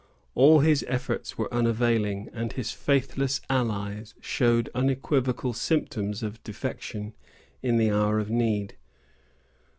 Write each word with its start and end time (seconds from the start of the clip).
All 0.33 0.61
his 0.61 0.83
efforts 0.87 1.37
were 1.37 1.53
unavailing, 1.53 2.27
and 2.33 2.53
his 2.53 2.71
faithless 2.71 3.39
allies 3.51 4.15
showed 4.19 4.67
unequivocal 4.73 5.53
symptoms 5.53 6.23
of 6.23 6.41
defection 6.43 7.13
in 7.61 7.77
the 7.77 7.91
hour 7.91 8.17
of 8.17 8.31
need. 8.31 8.77